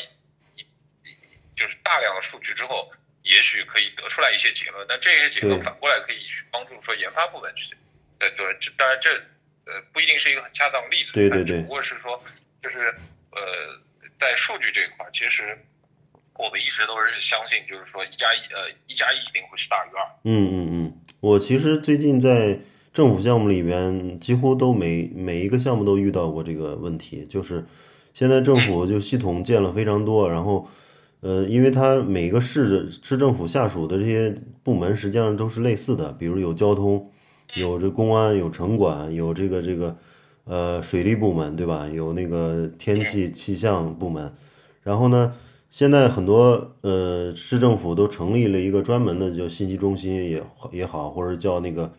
[1.57, 4.83] 就是大量的数据之后，也许可以得出来一些结论。
[4.89, 7.75] 那这些结论反过来可以帮助说研发部门去，
[8.19, 9.21] 呃，对，这当然这
[9.65, 11.61] 呃不一定是一个很恰当的例子，对对对。
[11.61, 12.21] 不过是说，
[12.61, 12.79] 就是
[13.31, 13.41] 呃，
[14.19, 15.57] 在数据这一块，其实
[16.35, 20.05] 我们一直都是相信，就是说一加一呃一加一一定会是大于二。
[20.23, 22.59] 嗯嗯嗯，我其实最近在
[22.93, 27.65] 政府项目里边，几乎都每每一个项目都遇到过这个问题，就是
[28.13, 30.67] 现在政府就系统建了非常多，然后。
[31.23, 37.11] 呃，因为它每个市的市政府下属的这些部门实际上都是类似的，比如有交通，
[37.55, 39.95] 有这公安，有城管，有这个这个
[40.45, 41.87] 呃水利部门，对吧？
[41.87, 44.31] 有那个天气气象部门。
[44.83, 45.33] 然后呢，
[45.69, 51.91] 现在很多呃市政府都成立了一个专门的叫信息中心也也好，或者叫那个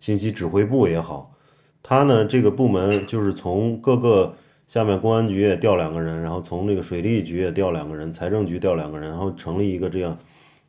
[0.00, 1.34] 信息指挥部也好，
[1.82, 4.34] 他呢这个部门就是从各个。
[4.68, 10.18] 下面公安局也调两个人，然后从这个水利局也调两个人，财政局调两个人，然后成立一个这样，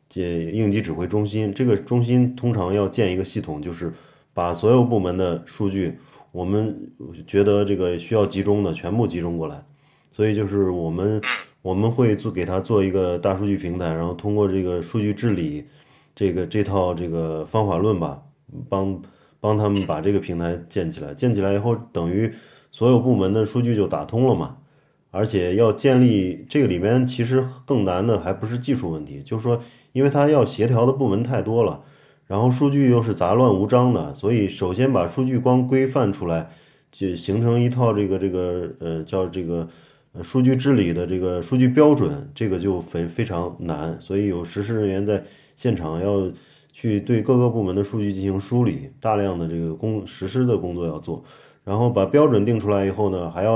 [0.08, 1.52] 这应急指挥中心。
[1.52, 3.92] 这个中心通常要建一个系统，就是
[4.32, 5.98] 把所有部门的数据，
[6.32, 6.92] 我们
[7.26, 9.64] 觉得这个需要集中的全部集中过来。
[10.10, 11.20] 所以就是我们
[11.62, 15.64] 我们会做给他做一个大数据平台，然后通过这个数据治理
[16.14, 18.22] 这个这套这个方法论吧，
[18.68, 19.02] 帮
[19.40, 21.14] 帮他们把这个平台建起来。
[21.14, 22.32] 建起来以后，等于。
[22.72, 24.58] 所有部门的数据就打通了嘛，
[25.10, 31.82] 而且要建立这个里面其实更难的还不是技术问题，就是说，因为它要协调的部门太多了，
[32.30, 36.48] 然后数据又是杂乱无章的，所以首先把数据光规范出来，
[36.92, 39.68] 就形成一套这个这个呃叫这个
[40.12, 45.24] 呃数据治理的这个数据标准，这个就非非常难，所以有实施人员在
[45.56, 46.30] 现场要
[46.72, 51.24] 去对各个部门的数据进行梳理，大量的这个工实施的工作要做。
[51.64, 53.54] 然后把标准定出来以后呢，还要，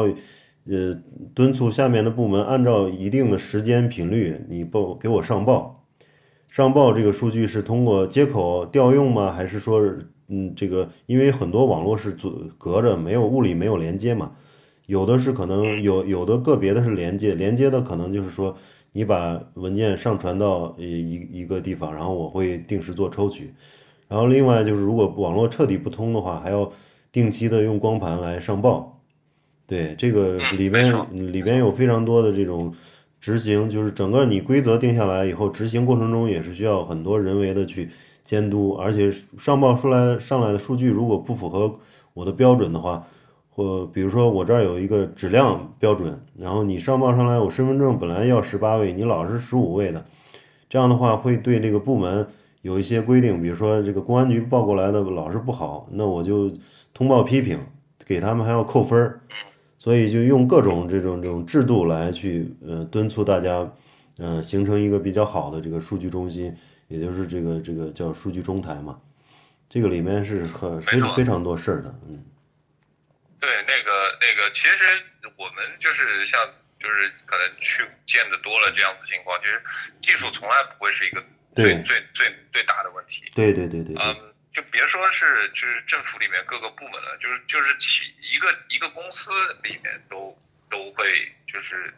[0.66, 1.00] 呃，
[1.32, 5.83] 敦促下面的部门按照一定的时间频率，你报给我上报。
[6.54, 9.32] 上报这个数据是通过接口调用吗？
[9.32, 9.80] 还是说，
[10.28, 14.30] 嗯，这个因为很多网络是阻隔着，没有物理没有连接嘛？
[14.86, 18.56] 有的是可能有有的个别的是连接，连接的可能就是说
[18.92, 23.52] 你把文件上传到一一个地方，然后我会定时做抽取。
[24.06, 26.70] 然后另外就是如果网络彻底不通的话，还要
[27.10, 29.00] 定期的用光盘来上报。
[29.66, 30.94] 对，这个里边
[31.32, 32.72] 里边有非常多的这种
[33.24, 37.88] 执行，就是整个你规则定下来以后，执行过程中也是需要很多人为的去
[38.22, 41.74] 监督，而且上报出来上来的数据如果不符合
[42.12, 43.02] 我的标准的话。
[43.48, 50.04] 或比如说我这儿有一个质量标准，然后你上报上来，我身份证本来要十八位，你老是十五位的，
[50.68, 52.26] 这样的话会对这个部门
[52.62, 56.50] 有一些规定，比如说这个公安局报过来的老是不好，那我就
[56.92, 57.56] 通报批评，
[58.04, 59.20] 给他们还要扣分儿，
[59.84, 63.70] 所以就用各种这种这种制度来去呃敦促大家，
[64.16, 66.56] 嗯，形成一个比较好的这个数据中心，
[66.88, 68.98] 也就是这个这个叫数据中台嘛，
[69.68, 72.24] 这个里面是可非非常多事儿的，嗯。
[73.38, 73.92] 对，那个
[74.22, 74.74] 那个，其实
[75.36, 76.40] 我们就是像，
[76.80, 79.60] 就是可能去见的多了这样子情况，其实
[80.00, 81.22] 技术从来不会是一个
[81.54, 83.30] 最最最最大的问题。
[83.34, 83.94] 对对对对。
[84.00, 89.30] 嗯，就别说是就是政府里面各个部门了，就是就是企一个一个公司
[89.62, 90.34] 里面都
[90.70, 91.04] 都会
[91.46, 91.92] 就是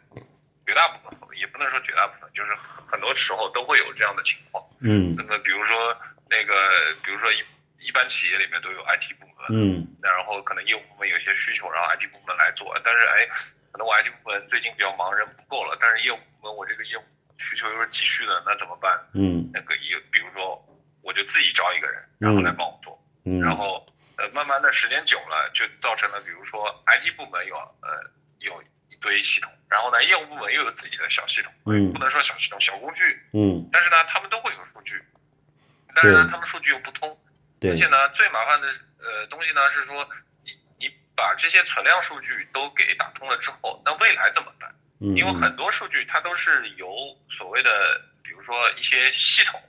[0.65, 2.53] 绝大部分也不能说绝大部分，就是
[2.87, 4.63] 很多时候都会有这样的情况。
[4.81, 5.15] 嗯。
[5.15, 5.95] 那么比如说
[6.29, 6.53] 那个，
[7.05, 7.37] 比如说一。
[7.79, 12.75] 一般企业里面都有 IT 部门，嗯，然后可能业务部门有些需求，然后 IT 部门来做。
[12.83, 13.25] 但是哎，
[13.71, 15.77] 可能我 IT 部门最近比较忙，人不够了。
[15.79, 17.03] 但是业务部门我这个业务
[17.37, 18.99] 需求又是急需的，那怎么办？
[19.13, 20.59] 嗯，那个也，比如说
[21.07, 22.91] 我就自己招一个人，然后来帮我做。
[23.23, 28.03] 嗯，然后呃，慢慢的时间久了，就造成了，比如说 IT 部门有呃
[28.39, 35.01] 有一堆系统，然后呢，业务部门又有自己的小系统，嗯，不能说小系统，小工具，嗯，但是呢，他们都会有数据，
[35.95, 37.17] 但是呢，他们数据又不通。
[37.61, 38.67] 对而且呢，最麻烦的
[38.99, 40.07] 呃东西呢是说，
[40.43, 44.69] 你你把这些存量数据都给打通了之后，那未来怎么办？
[44.99, 49.61] 因为很多数据它都是由所谓的，比如说一些系统，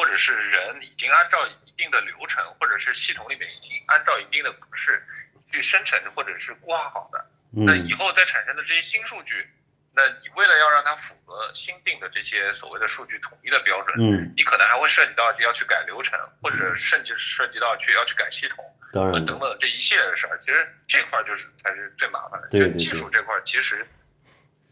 [0.00, 5.04] 或者是人已经按照一定的流程，或者是系统里面已经按照一定的格式
[5.52, 7.22] 去生成或者是挂好的。
[7.50, 9.46] 那以后再产生的这些新数据。
[9.92, 20.40] 那你为了要让它符合新定的这些所谓的数据统一的标准，嗯，你可能还会涉及到要去改流程，或者甚至涉及到去要去改系统，当然等等这一系列的事儿。
[20.46, 23.86] 其实这块就是才是最麻烦的，对对对，技术这块其实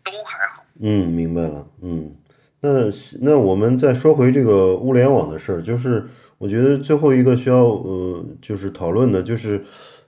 [0.04, 0.64] 都还好。
[0.80, 1.66] 嗯，明白了。
[1.82, 1.97] 嗯，
[2.60, 2.88] 那
[3.20, 6.04] 那我们再说回这个物联网的事儿，就是
[6.38, 9.62] 我觉得最后一个需要呃就是讨论的就是。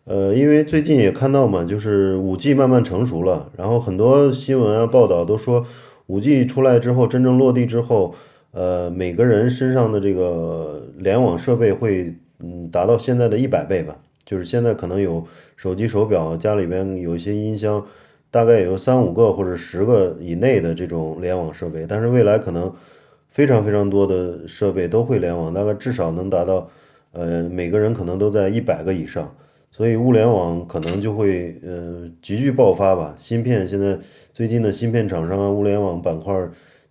[0.04, 5.64] 呃，因为最近也看到嘛，就是五 G 慢慢成熟了，然后很多新闻啊报道都说，
[6.06, 8.12] 五 G 出来之后，真正落地之后，
[8.50, 15.22] 呃，每个人身上的这个联网设备会嗯达到现在的一百倍吧，就是现在可能有
[15.54, 17.84] 手机、手表，家里边有一些音箱，
[18.30, 22.72] 大概有三五个或者十个以内的这种联网设备，但是未来可能
[23.28, 26.68] 非常非常多的设备都会联网，大概至少能达到，
[27.12, 29.34] 呃，每个人可能都在一百个以上。
[29.72, 33.14] 所以物联网可能就会呃急剧爆发吧。
[33.16, 33.98] 芯片现在
[34.32, 36.34] 最近的芯片厂商啊，物联网板块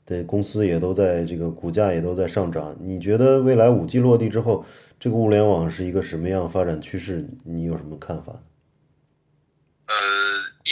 [0.06, 2.76] 的公司也都在这个股价也都在上涨。
[2.82, 4.64] 你觉得未来五 G 落地之后，
[5.00, 7.26] 这个物联网是一个什么样发展趋势？
[7.44, 8.34] 你有什么看法？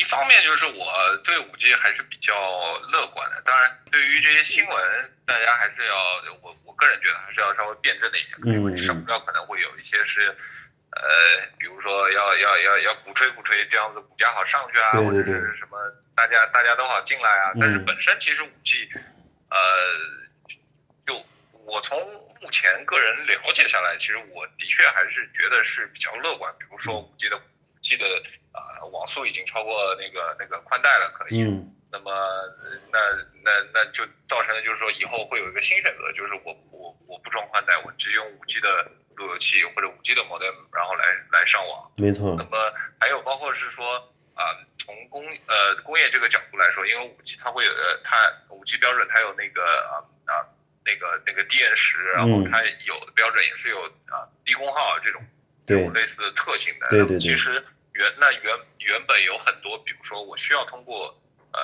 [0.08, 2.34] 方面就是我对五 G 还是比较
[2.92, 3.42] 乐观的。
[3.46, 5.96] 当然，对于这些新闻，大家还是要
[6.42, 10.36] 我我个人觉得还是要稍微辩证的一些，因为省掉可能会有一些是。
[10.90, 15.78] 呃，比如说要要要要鼓吹鼓吹，这样子股价好上去啊，或者是什么，
[16.16, 17.52] 大家大家都好进来啊。
[17.60, 18.90] 但是本身其实五 G，
[19.52, 19.58] 呃，
[21.06, 21.24] 就
[21.68, 22.00] 我从
[22.42, 26.52] 目前个人了解下来，其实我的确还是觉得是比较乐观。
[26.58, 27.42] 比如说五 G 的五
[27.84, 28.06] G 的
[28.58, 31.44] 啊网速已经超过那个那个宽带了，可以。
[31.90, 32.12] 那么
[32.92, 33.00] 那
[33.44, 38.92] 那那就造成了就是说以后会有一个新选择，就是我我我不装宽带，我直接用五 G 的。
[39.18, 42.36] 路由器或者五 G 的 modem，然后来来上网，没错。
[42.38, 43.98] 那么还有包括是说
[44.36, 48.16] 啊，从工呃工业这个角度来说，因为五 G 它会有呃它
[48.54, 50.46] 五 G 标准它有那个啊啊
[50.86, 55.20] 那个那个低延时，然后它有的标准也是有啊低功耗这种
[55.66, 56.86] 这种类似的特性的。
[56.92, 57.20] 对对对。
[57.20, 57.66] 其实
[57.98, 61.10] 原那原原本有很多，比如说我需要通过
[61.52, 61.60] 呃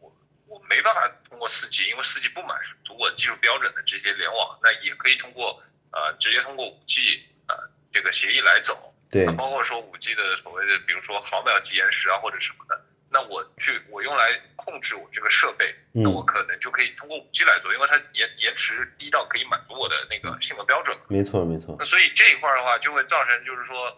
[0.00, 0.10] 我
[0.48, 5.62] 我没办法通过四 G，因为四 G 不满足我技术标准的这些联网，那也可以通过。
[5.92, 7.56] 呃，直接通过五 G 呃
[7.90, 20.94] 这个协议来走，对，包括说五 G 的所谓的，比如说毫秒级延时啊或者什么的，那我去我用来控制我这个设备，那我可能就可以通过五 G 来做，因为它延延迟低到可以满足我的那个性能标准。
[21.08, 21.74] 没错没错。
[21.78, 23.88] 那所以这一块的话，就会造成就是说，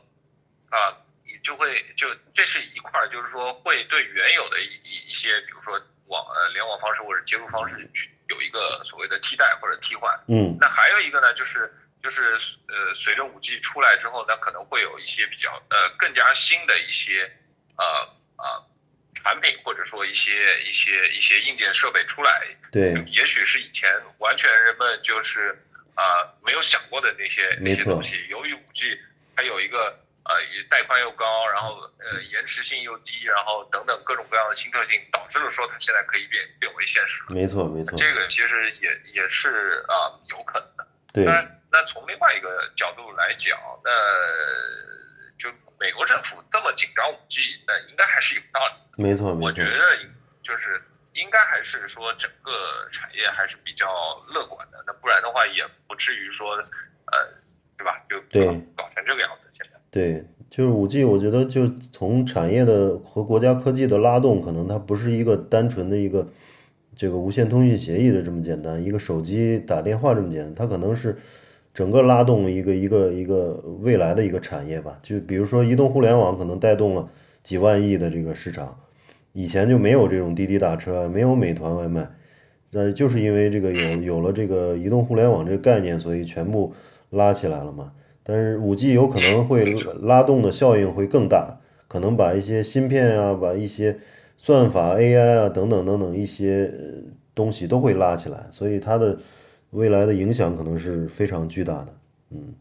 [0.71, 0.95] 啊，
[1.43, 10.19] 就会就这是一块儿，就是说会对原有的一一一些，比如说网呃联网方式或者接入方式去有一个所谓的替代或者替换。
[10.29, 11.73] 嗯那还有一个呢，就是
[12.03, 12.33] 就是
[12.69, 17.31] 呃，随着五 G 出来之后，那可能会有一些比较呃更加新的一些
[17.77, 17.85] 呃
[18.37, 18.67] 呃
[19.15, 25.59] 产品，或者说一些一些一些硬件设备出来，对也许是以前完全人们就是
[25.95, 28.27] 啊、呃没有想过的那些那些东西。
[28.29, 28.99] 由于五 G
[29.37, 30.35] 它有一个呃
[30.69, 37.27] 带宽又高，然后呃延迟性又低，然后等等各种各样的新特性，导致了说它现在可以变变为现实了。
[37.31, 40.87] 没错没错，这个其实也也是啊、有可能的。
[41.13, 41.41] 对那
[41.73, 43.91] 那从另外一个角度来讲，那
[45.39, 45.51] 就
[45.81, 49.03] 美国政府这么紧张五 G，那应该还是有道理。
[49.03, 49.97] 没错没错我觉，得
[50.43, 50.83] 就是
[51.15, 56.57] 应该还是说整个产业还是比较乐观的，那不然的话也不至于说
[57.11, 57.33] 呃，
[57.79, 57.99] 对吧？
[58.11, 58.45] 就对
[58.77, 59.48] 搞成这个样子。
[59.91, 66.27] 对，就是五 G，我觉得就从产业的和国家科技的拉动，可能它不是一个单纯的一个
[66.95, 71.17] 这个无线通讯协议的这么简单，一个手机打电话这么简单，它可能是
[71.73, 74.99] 整个拉动一个一个一个未来的一个产业吧。
[75.03, 77.09] 就比如说移动互联网，可能带动了
[77.43, 78.77] 几万亿的这个市场，
[79.33, 82.11] 以前就没有这种滴滴打车，没有美团外卖，
[82.73, 86.75] 呃，就是因为这个有有了这个移动互联网这个概念，所以全部
[87.09, 87.93] 拉起来了嘛。
[88.29, 89.65] 但是五 G 有可能会
[90.03, 91.59] 拉动的效应会更大，
[91.89, 93.97] 可能把一些芯片啊，把一些
[94.37, 99.17] 算法、AI 啊等等等等一些呃东西都会拉起来，所以它的
[99.71, 101.95] 未来的影响可能是非常巨大的。
[102.33, 102.53] 嗯，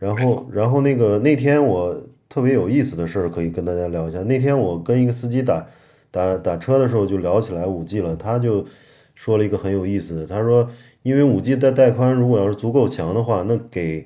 [0.00, 4.24] 然后然后那个那天我特别有意思的事儿可以跟大家聊一下。
[4.24, 5.64] 那天我跟一个司机打
[6.10, 8.66] 打打车的时候就聊起来五 G 了，他就
[9.14, 10.68] 说了一个很有意思的，他说
[11.04, 14.04] 因为五 G 的带宽如果要是足够强的话，那给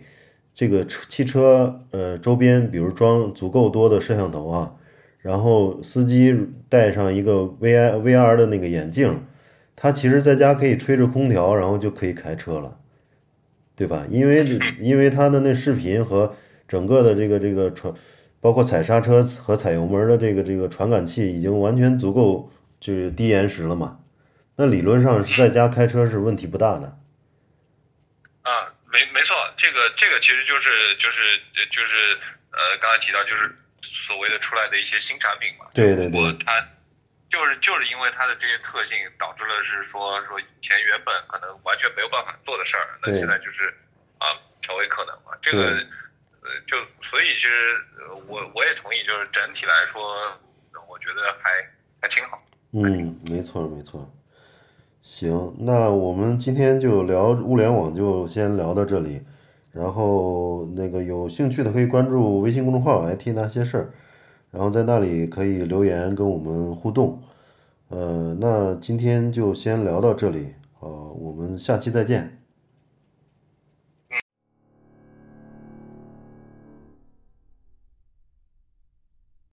[0.56, 4.72] 这个车汽车呃周边，比如装足够多的摄像头啊，
[5.18, 6.34] 然后司机
[6.70, 9.22] 戴上一个 VI VR 的那个眼镜，
[9.76, 12.78] 他其实在家可以吹着空调，然后就可以开车了，
[13.76, 14.06] 对吧？
[14.08, 14.46] 因为
[14.80, 16.34] 因为他的那视频和
[16.66, 17.92] 整个的这个这个传，
[18.40, 22.50] 包括踩刹车和踩油门的这个这个传感器已经完全足够
[22.80, 23.98] 就是低延时了嘛，
[24.56, 26.96] 那理论上是在家开车是问题不大的。
[28.40, 32.18] 啊，没没错，这个这个其实就是就是呃就是
[32.52, 35.66] 呃，刚才提到就是所谓的出来的一些新产品嘛。
[35.74, 36.60] 对对对我它
[37.28, 43.74] 就是就是因为它的这些特性，导致了是说说以前原本可能完全没有办法做的事儿，那现在就是
[44.18, 45.36] 啊成为可能嘛。
[45.42, 45.64] 这个
[46.42, 50.02] 呃就所以其实呃我我也同意，就是整体来说，
[50.72, 51.50] 呃我觉得还
[52.00, 52.42] 还挺好。
[52.72, 54.10] 嗯，没错没错。
[55.02, 59.22] 行，那我们今天就聊物联网，就先聊到这里。
[59.76, 63.90] 然后那个有兴趣的可以关注微信公众号 “IT 那些事儿”，
[64.50, 67.18] 然后在那里可以留言跟我们互动。
[67.88, 70.88] 呃，那今天就先聊到这里，呃，
[71.20, 72.25] 我们下期再见。